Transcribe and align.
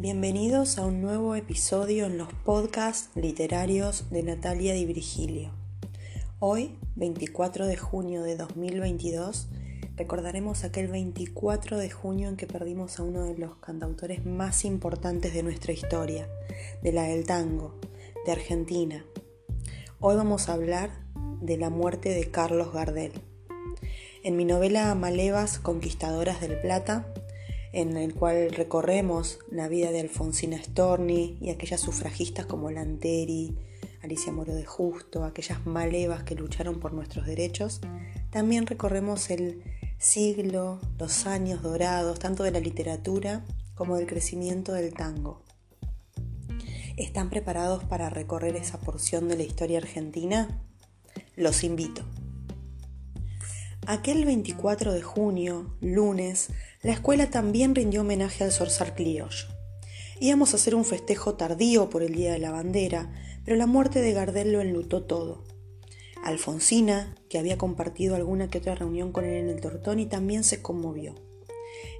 Bienvenidos 0.00 0.78
a 0.78 0.86
un 0.86 1.02
nuevo 1.02 1.34
episodio 1.34 2.06
en 2.06 2.16
los 2.16 2.32
podcasts 2.32 3.10
literarios 3.16 4.08
de 4.08 4.22
Natalia 4.22 4.72
Di 4.72 4.86
Virgilio. 4.86 5.50
Hoy, 6.38 6.78
24 6.96 7.66
de 7.66 7.76
junio 7.76 8.22
de 8.22 8.34
2022, 8.34 9.48
recordaremos 9.98 10.64
aquel 10.64 10.88
24 10.88 11.76
de 11.76 11.90
junio 11.90 12.30
en 12.30 12.38
que 12.38 12.46
perdimos 12.46 12.98
a 12.98 13.02
uno 13.02 13.24
de 13.24 13.36
los 13.36 13.56
cantautores 13.56 14.24
más 14.24 14.64
importantes 14.64 15.34
de 15.34 15.42
nuestra 15.42 15.74
historia, 15.74 16.26
de 16.82 16.92
la 16.92 17.02
del 17.02 17.26
tango, 17.26 17.78
de 18.24 18.32
Argentina. 18.32 19.04
Hoy 19.98 20.16
vamos 20.16 20.48
a 20.48 20.54
hablar 20.54 20.92
de 21.42 21.58
la 21.58 21.68
muerte 21.68 22.08
de 22.08 22.30
Carlos 22.30 22.72
Gardel. 22.72 23.12
En 24.22 24.38
mi 24.38 24.46
novela 24.46 24.94
Malevas 24.94 25.58
Conquistadoras 25.58 26.40
del 26.40 26.58
Plata, 26.58 27.12
en 27.72 27.96
el 27.96 28.14
cual 28.14 28.50
recorremos 28.50 29.38
la 29.50 29.68
vida 29.68 29.92
de 29.92 30.00
Alfonsina 30.00 30.62
Storni 30.62 31.38
y 31.40 31.50
aquellas 31.50 31.80
sufragistas 31.80 32.46
como 32.46 32.70
Lanteri, 32.70 33.56
Alicia 34.02 34.32
Moro 34.32 34.54
de 34.54 34.64
Justo, 34.64 35.24
aquellas 35.24 35.66
malevas 35.66 36.22
que 36.22 36.34
lucharon 36.34 36.80
por 36.80 36.92
nuestros 36.92 37.26
derechos, 37.26 37.80
también 38.30 38.66
recorremos 38.66 39.30
el 39.30 39.62
siglo, 39.98 40.80
los 40.98 41.26
años 41.26 41.62
dorados, 41.62 42.18
tanto 42.18 42.42
de 42.42 42.50
la 42.50 42.60
literatura 42.60 43.44
como 43.74 43.96
del 43.96 44.06
crecimiento 44.06 44.72
del 44.72 44.94
tango. 44.94 45.42
¿Están 46.96 47.30
preparados 47.30 47.84
para 47.84 48.10
recorrer 48.10 48.56
esa 48.56 48.78
porción 48.78 49.28
de 49.28 49.36
la 49.36 49.42
historia 49.42 49.78
argentina? 49.78 50.60
Los 51.36 51.64
invito. 51.64 52.02
Aquel 53.92 54.24
24 54.24 54.92
de 54.92 55.02
junio, 55.02 55.74
lunes, 55.80 56.50
la 56.80 56.92
escuela 56.92 57.28
también 57.28 57.74
rindió 57.74 58.02
homenaje 58.02 58.44
al 58.44 58.52
zorzal 58.52 58.94
criollo. 58.94 59.48
Íbamos 60.20 60.52
a 60.52 60.58
hacer 60.58 60.76
un 60.76 60.84
festejo 60.84 61.34
tardío 61.34 61.90
por 61.90 62.04
el 62.04 62.14
Día 62.14 62.30
de 62.30 62.38
la 62.38 62.52
Bandera, 62.52 63.12
pero 63.44 63.56
la 63.56 63.66
muerte 63.66 64.00
de 64.00 64.12
Gardel 64.12 64.52
lo 64.52 64.60
enlutó 64.60 65.02
todo. 65.02 65.42
Alfonsina, 66.22 67.16
que 67.28 67.40
había 67.40 67.58
compartido 67.58 68.14
alguna 68.14 68.48
que 68.48 68.58
otra 68.58 68.76
reunión 68.76 69.10
con 69.10 69.24
él 69.24 69.34
en 69.34 69.48
el 69.48 69.60
Tortoni, 69.60 70.06
también 70.06 70.44
se 70.44 70.62
conmovió. 70.62 71.16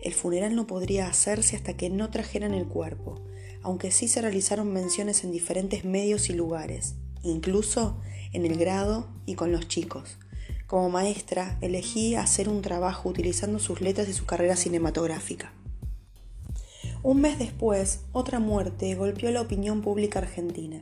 El 0.00 0.14
funeral 0.14 0.54
no 0.54 0.68
podría 0.68 1.08
hacerse 1.08 1.56
hasta 1.56 1.76
que 1.76 1.90
no 1.90 2.08
trajeran 2.10 2.54
el 2.54 2.68
cuerpo, 2.68 3.20
aunque 3.62 3.90
sí 3.90 4.06
se 4.06 4.22
realizaron 4.22 4.72
menciones 4.72 5.24
en 5.24 5.32
diferentes 5.32 5.84
medios 5.84 6.30
y 6.30 6.34
lugares, 6.34 6.94
incluso 7.24 8.00
en 8.32 8.46
el 8.46 8.56
grado 8.56 9.08
y 9.26 9.34
con 9.34 9.50
los 9.50 9.66
chicos, 9.66 10.18
como 10.70 10.88
maestra, 10.88 11.58
elegí 11.62 12.14
hacer 12.14 12.48
un 12.48 12.62
trabajo 12.62 13.08
utilizando 13.08 13.58
sus 13.58 13.80
letras 13.80 14.08
y 14.08 14.12
su 14.12 14.24
carrera 14.24 14.54
cinematográfica. 14.54 15.52
Un 17.02 17.20
mes 17.20 17.40
después, 17.40 18.02
otra 18.12 18.38
muerte 18.38 18.94
golpeó 18.94 19.32
la 19.32 19.40
opinión 19.40 19.82
pública 19.82 20.20
argentina, 20.20 20.80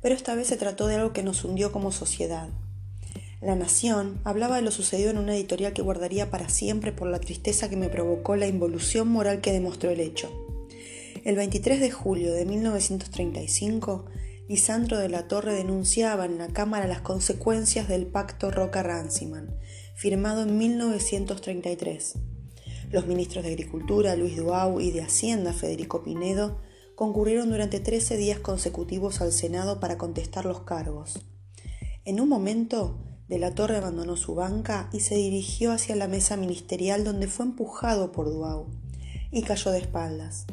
pero 0.00 0.14
esta 0.14 0.34
vez 0.34 0.46
se 0.46 0.56
trató 0.56 0.86
de 0.86 0.94
algo 0.94 1.12
que 1.12 1.22
nos 1.22 1.44
hundió 1.44 1.70
como 1.70 1.92
sociedad. 1.92 2.48
La 3.42 3.56
Nación 3.56 4.22
hablaba 4.24 4.56
de 4.56 4.62
lo 4.62 4.70
sucedido 4.70 5.10
en 5.10 5.18
una 5.18 5.36
editorial 5.36 5.74
que 5.74 5.82
guardaría 5.82 6.30
para 6.30 6.48
siempre 6.48 6.92
por 6.92 7.06
la 7.06 7.20
tristeza 7.20 7.68
que 7.68 7.76
me 7.76 7.90
provocó 7.90 8.36
la 8.36 8.46
involución 8.46 9.08
moral 9.08 9.42
que 9.42 9.52
demostró 9.52 9.90
el 9.90 10.00
hecho. 10.00 10.32
El 11.26 11.36
23 11.36 11.78
de 11.78 11.90
julio 11.90 12.32
de 12.32 12.46
1935, 12.46 14.06
Lisandro 14.48 14.98
de 14.98 15.08
la 15.08 15.26
Torre 15.26 15.54
denunciaba 15.54 16.24
en 16.24 16.38
la 16.38 16.46
Cámara 16.46 16.86
las 16.86 17.00
consecuencias 17.00 17.88
del 17.88 18.06
pacto 18.06 18.52
Roca-Ranciman, 18.52 19.56
firmado 19.96 20.44
en 20.44 20.56
1933. 20.56 22.14
Los 22.92 23.06
ministros 23.06 23.44
de 23.44 23.50
Agricultura, 23.50 24.14
Luis 24.14 24.36
Duau, 24.36 24.80
y 24.80 24.92
de 24.92 25.02
Hacienda, 25.02 25.52
Federico 25.52 26.04
Pinedo, 26.04 26.60
concurrieron 26.94 27.50
durante 27.50 27.80
13 27.80 28.16
días 28.16 28.38
consecutivos 28.38 29.20
al 29.20 29.32
Senado 29.32 29.80
para 29.80 29.98
contestar 29.98 30.44
los 30.44 30.60
cargos. 30.60 31.26
En 32.04 32.20
un 32.20 32.28
momento, 32.28 33.00
de 33.28 33.40
la 33.40 33.52
Torre 33.52 33.78
abandonó 33.78 34.16
su 34.16 34.36
banca 34.36 34.88
y 34.92 35.00
se 35.00 35.16
dirigió 35.16 35.72
hacia 35.72 35.96
la 35.96 36.06
mesa 36.06 36.36
ministerial 36.36 37.02
donde 37.02 37.26
fue 37.26 37.46
empujado 37.46 38.12
por 38.12 38.30
Duau 38.30 38.68
y 39.32 39.42
cayó 39.42 39.72
de 39.72 39.78
espaldas. 39.78 40.46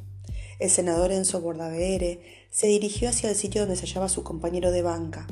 El 0.59 0.69
senador 0.69 1.12
Enzo 1.12 1.41
Bordavere 1.41 2.19
se 2.52 2.68
dirigió 2.68 3.09
hacia 3.09 3.30
el 3.30 3.36
sitio 3.36 3.62
donde 3.62 3.75
se 3.75 3.86
hallaba 3.86 4.09
su 4.09 4.24
compañero 4.24 4.72
de 4.72 4.81
banca. 4.81 5.28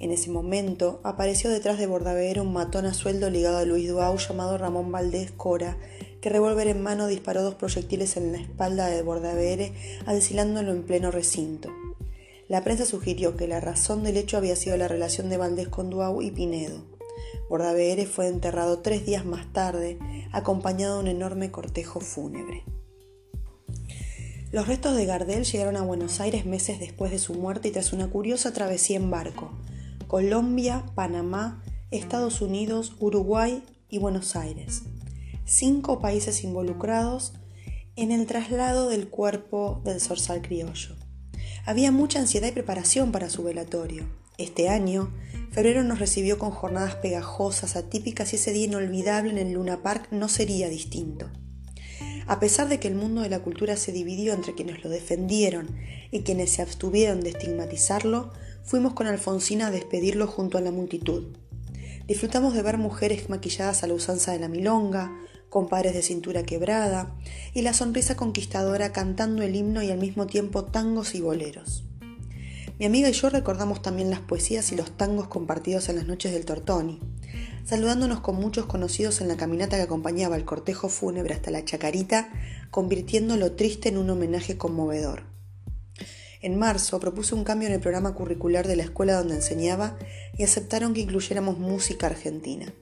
En 0.00 0.12
ese 0.12 0.30
momento 0.30 1.00
apareció 1.02 1.50
detrás 1.50 1.78
de 1.78 1.88
Bordavere 1.88 2.40
un 2.40 2.52
matón 2.52 2.86
a 2.86 2.94
sueldo 2.94 3.30
ligado 3.30 3.58
a 3.58 3.64
Luis 3.64 3.88
Duau 3.88 4.16
llamado 4.16 4.56
Ramón 4.56 4.92
Valdés 4.92 5.32
Cora, 5.32 5.76
que 6.20 6.28
revólver 6.28 6.68
en 6.68 6.82
mano 6.82 7.08
disparó 7.08 7.42
dos 7.42 7.56
proyectiles 7.56 8.16
en 8.16 8.32
la 8.32 8.38
espalda 8.38 8.86
de 8.86 9.02
Bordavere, 9.02 9.72
asesinándolo 10.06 10.72
en 10.72 10.84
pleno 10.84 11.10
recinto. 11.10 11.70
La 12.48 12.62
prensa 12.62 12.86
sugirió 12.86 13.36
que 13.36 13.48
la 13.48 13.60
razón 13.60 14.04
del 14.04 14.16
hecho 14.16 14.36
había 14.36 14.56
sido 14.56 14.76
la 14.76 14.88
relación 14.88 15.28
de 15.30 15.36
Valdés 15.36 15.68
con 15.68 15.90
Duau 15.90 16.22
y 16.22 16.30
Pinedo. 16.30 16.84
Bordavere 17.48 18.06
fue 18.06 18.28
enterrado 18.28 18.78
tres 18.78 19.04
días 19.04 19.24
más 19.24 19.52
tarde, 19.52 19.98
acompañado 20.32 20.94
de 20.96 21.00
un 21.00 21.08
enorme 21.08 21.50
cortejo 21.50 22.00
fúnebre. 22.00 22.62
Los 24.50 24.66
restos 24.66 24.96
de 24.96 25.04
Gardel 25.04 25.44
llegaron 25.44 25.76
a 25.76 25.82
Buenos 25.82 26.20
Aires 26.20 26.46
meses 26.46 26.80
después 26.80 27.10
de 27.10 27.18
su 27.18 27.34
muerte 27.34 27.68
y 27.68 27.70
tras 27.70 27.92
una 27.92 28.08
curiosa 28.08 28.54
travesía 28.54 28.96
en 28.96 29.10
barco. 29.10 29.50
Colombia, 30.06 30.86
Panamá, 30.94 31.62
Estados 31.90 32.40
Unidos, 32.40 32.94
Uruguay 32.98 33.62
y 33.90 33.98
Buenos 33.98 34.36
Aires. 34.36 34.84
Cinco 35.44 35.98
países 35.98 36.44
involucrados 36.44 37.34
en 37.94 38.10
el 38.10 38.24
traslado 38.24 38.88
del 38.88 39.10
cuerpo 39.10 39.82
del 39.84 40.00
zorzal 40.00 40.40
criollo. 40.40 40.96
Había 41.66 41.92
mucha 41.92 42.18
ansiedad 42.18 42.48
y 42.48 42.52
preparación 42.52 43.12
para 43.12 43.28
su 43.28 43.42
velatorio. 43.42 44.08
Este 44.38 44.70
año, 44.70 45.12
febrero 45.50 45.84
nos 45.84 45.98
recibió 45.98 46.38
con 46.38 46.52
jornadas 46.52 46.94
pegajosas, 46.94 47.76
atípicas 47.76 48.32
y 48.32 48.36
ese 48.36 48.54
día 48.54 48.64
inolvidable 48.64 49.30
en 49.30 49.36
el 49.36 49.52
Luna 49.52 49.82
Park 49.82 50.08
no 50.10 50.30
sería 50.30 50.70
distinto. 50.70 51.30
A 52.28 52.40
pesar 52.40 52.68
de 52.68 52.78
que 52.78 52.88
el 52.88 52.94
mundo 52.94 53.22
de 53.22 53.30
la 53.30 53.40
cultura 53.40 53.74
se 53.76 53.90
dividió 53.90 54.34
entre 54.34 54.54
quienes 54.54 54.84
lo 54.84 54.90
defendieron 54.90 55.74
y 56.10 56.20
quienes 56.20 56.50
se 56.50 56.60
abstuvieron 56.60 57.22
de 57.22 57.30
estigmatizarlo, 57.30 58.30
fuimos 58.62 58.92
con 58.92 59.06
Alfonsina 59.06 59.68
a 59.68 59.70
despedirlo 59.70 60.26
junto 60.26 60.58
a 60.58 60.60
la 60.60 60.70
multitud. 60.70 61.28
Disfrutamos 62.06 62.52
de 62.52 62.60
ver 62.60 62.76
mujeres 62.76 63.30
maquilladas 63.30 63.82
a 63.82 63.86
la 63.86 63.94
usanza 63.94 64.32
de 64.32 64.40
la 64.40 64.48
milonga, 64.48 65.10
compadres 65.48 65.94
de 65.94 66.02
cintura 66.02 66.42
quebrada 66.42 67.16
y 67.54 67.62
la 67.62 67.72
sonrisa 67.72 68.14
conquistadora 68.14 68.92
cantando 68.92 69.42
el 69.42 69.56
himno 69.56 69.82
y 69.82 69.90
al 69.90 69.98
mismo 69.98 70.26
tiempo 70.26 70.66
tangos 70.66 71.14
y 71.14 71.22
boleros. 71.22 71.84
Mi 72.78 72.84
amiga 72.84 73.08
y 73.08 73.12
yo 73.12 73.30
recordamos 73.30 73.80
también 73.80 74.10
las 74.10 74.20
poesías 74.20 74.70
y 74.70 74.76
los 74.76 74.90
tangos 74.98 75.28
compartidos 75.28 75.88
en 75.88 75.96
las 75.96 76.06
noches 76.06 76.32
del 76.32 76.44
Tortoni, 76.44 77.00
saludándonos 77.68 78.20
con 78.20 78.36
muchos 78.36 78.64
conocidos 78.64 79.20
en 79.20 79.28
la 79.28 79.36
caminata 79.36 79.76
que 79.76 79.82
acompañaba 79.82 80.36
el 80.36 80.46
cortejo 80.46 80.88
fúnebre 80.88 81.34
hasta 81.34 81.50
la 81.50 81.66
chacarita, 81.66 82.30
convirtiendo 82.70 83.36
lo 83.36 83.52
triste 83.52 83.90
en 83.90 83.98
un 83.98 84.08
homenaje 84.08 84.56
conmovedor. 84.56 85.24
En 86.40 86.58
marzo 86.58 86.98
propuse 86.98 87.34
un 87.34 87.44
cambio 87.44 87.68
en 87.68 87.74
el 87.74 87.80
programa 87.80 88.14
curricular 88.14 88.66
de 88.66 88.76
la 88.76 88.84
escuela 88.84 89.16
donde 89.16 89.34
enseñaba 89.34 89.98
y 90.38 90.44
aceptaron 90.44 90.94
que 90.94 91.02
incluyéramos 91.02 91.58
música 91.58 92.06
argentina. 92.06 92.72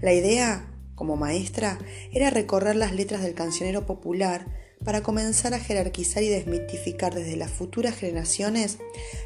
La 0.00 0.12
idea, 0.12 0.68
como 0.94 1.16
maestra, 1.16 1.80
era 2.12 2.30
recorrer 2.30 2.76
las 2.76 2.94
letras 2.94 3.20
del 3.20 3.34
cancionero 3.34 3.84
popular 3.84 4.46
para 4.84 5.02
comenzar 5.02 5.54
a 5.54 5.58
jerarquizar 5.58 6.22
y 6.22 6.28
desmitificar 6.28 7.16
desde 7.16 7.36
las 7.36 7.50
futuras 7.50 7.96
generaciones 7.96 8.78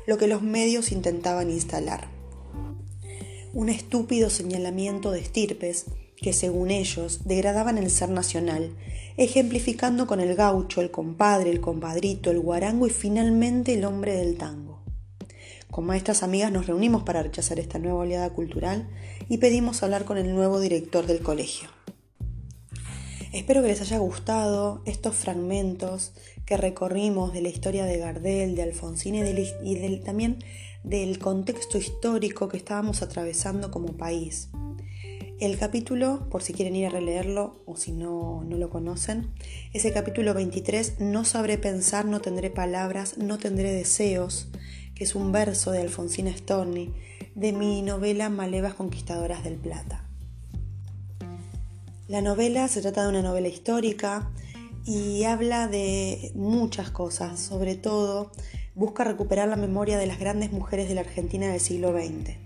lo 0.06 0.16
que 0.16 0.28
los 0.28 0.40
medios 0.40 0.92
intentaban 0.92 1.50
instalar 1.50 2.17
un 3.58 3.70
estúpido 3.70 4.30
señalamiento 4.30 5.10
de 5.10 5.18
estirpes 5.18 5.86
que, 6.16 6.32
según 6.32 6.70
ellos, 6.70 7.22
degradaban 7.24 7.76
el 7.76 7.90
ser 7.90 8.08
nacional, 8.08 8.70
ejemplificando 9.16 10.06
con 10.06 10.20
el 10.20 10.36
gaucho, 10.36 10.80
el 10.80 10.92
compadre, 10.92 11.50
el 11.50 11.60
compadrito, 11.60 12.30
el 12.30 12.38
guarango 12.38 12.86
y 12.86 12.90
finalmente 12.90 13.74
el 13.74 13.84
hombre 13.84 14.14
del 14.14 14.36
tango. 14.36 14.78
Con 15.72 15.86
maestras 15.86 16.22
amigas 16.22 16.52
nos 16.52 16.68
reunimos 16.68 17.02
para 17.02 17.24
rechazar 17.24 17.58
esta 17.58 17.80
nueva 17.80 17.98
oleada 17.98 18.30
cultural 18.30 18.88
y 19.28 19.38
pedimos 19.38 19.82
hablar 19.82 20.04
con 20.04 20.18
el 20.18 20.32
nuevo 20.32 20.60
director 20.60 21.08
del 21.08 21.18
colegio. 21.18 21.68
Espero 23.38 23.62
que 23.62 23.68
les 23.68 23.80
haya 23.80 23.98
gustado 23.98 24.82
estos 24.84 25.14
fragmentos 25.14 26.12
que 26.44 26.56
recorrimos 26.56 27.32
de 27.32 27.40
la 27.40 27.48
historia 27.48 27.84
de 27.84 27.96
Gardel, 27.96 28.56
de 28.56 28.64
Alfonsín 28.64 29.14
y, 29.14 29.22
de, 29.22 30.02
también 30.04 30.40
del 30.82 31.20
contexto 31.20 31.78
histórico 31.78 32.48
que 32.48 32.56
estábamos 32.56 33.00
atravesando 33.00 33.70
como 33.70 33.96
país. 33.96 34.48
El 35.38 35.56
capítulo, 35.56 36.28
por 36.30 36.42
si 36.42 36.52
quieren 36.52 36.74
ir 36.74 36.86
a 36.86 36.90
releerlo 36.90 37.62
o 37.64 37.76
si 37.76 37.92
no, 37.92 38.42
no 38.42 38.56
lo 38.56 38.70
conocen, 38.70 39.30
es 39.72 39.84
el 39.84 39.92
capítulo 39.92 40.34
23, 40.34 40.98
No 40.98 41.24
sabré 41.24 41.58
pensar, 41.58 42.06
no 42.06 42.20
tendré 42.20 42.50
palabras, 42.50 43.18
no 43.18 43.38
tendré 43.38 43.72
deseos, 43.72 44.48
que 44.96 45.04
es 45.04 45.14
un 45.14 45.30
verso 45.30 45.70
de 45.70 45.82
Alfonsina 45.82 46.36
Storni, 46.36 46.92
de 47.36 47.52
mi 47.52 47.82
novela 47.82 48.30
Malevas 48.30 48.74
Conquistadoras 48.74 49.44
del 49.44 49.54
Plata. 49.54 50.07
La 52.08 52.22
novela 52.22 52.68
se 52.68 52.80
trata 52.80 53.02
de 53.02 53.10
una 53.10 53.20
novela 53.20 53.48
histórica 53.48 54.30
y 54.86 55.24
habla 55.24 55.68
de 55.68 56.32
muchas 56.34 56.90
cosas, 56.90 57.38
sobre 57.38 57.76
todo 57.76 58.32
busca 58.74 59.04
recuperar 59.04 59.46
la 59.46 59.56
memoria 59.56 59.98
de 59.98 60.06
las 60.06 60.18
grandes 60.18 60.50
mujeres 60.50 60.88
de 60.88 60.94
la 60.94 61.02
Argentina 61.02 61.48
del 61.48 61.60
siglo 61.60 61.92
XX. 61.92 62.38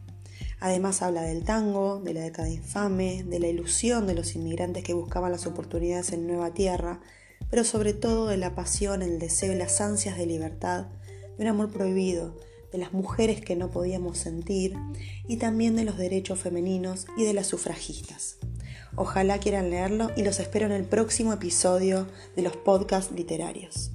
Además 0.58 1.00
habla 1.00 1.22
del 1.22 1.44
tango, 1.44 2.00
de 2.00 2.12
la 2.12 2.22
década 2.22 2.48
infame, 2.48 3.22
de 3.22 3.38
la 3.38 3.46
ilusión 3.46 4.08
de 4.08 4.16
los 4.16 4.34
inmigrantes 4.34 4.82
que 4.82 4.94
buscaban 4.94 5.30
las 5.30 5.46
oportunidades 5.46 6.10
en 6.12 6.26
nueva 6.26 6.52
tierra, 6.52 7.00
pero 7.48 7.62
sobre 7.62 7.92
todo 7.92 8.26
de 8.26 8.38
la 8.38 8.56
pasión, 8.56 9.00
el 9.00 9.20
deseo 9.20 9.52
y 9.52 9.56
las 9.56 9.80
ansias 9.80 10.18
de 10.18 10.26
libertad, 10.26 10.86
de 11.38 11.44
un 11.44 11.50
amor 11.50 11.70
prohibido, 11.70 12.34
de 12.72 12.78
las 12.78 12.92
mujeres 12.92 13.40
que 13.40 13.54
no 13.54 13.70
podíamos 13.70 14.18
sentir 14.18 14.74
y 15.28 15.36
también 15.36 15.76
de 15.76 15.84
los 15.84 15.98
derechos 15.98 16.40
femeninos 16.40 17.06
y 17.16 17.22
de 17.22 17.34
las 17.34 17.46
sufragistas. 17.46 18.38
Ojalá 18.94 19.38
quieran 19.38 19.70
leerlo 19.70 20.10
y 20.16 20.22
los 20.22 20.38
espero 20.38 20.66
en 20.66 20.72
el 20.72 20.84
próximo 20.84 21.32
episodio 21.32 22.06
de 22.36 22.42
los 22.42 22.56
podcasts 22.56 23.12
literarios. 23.12 23.90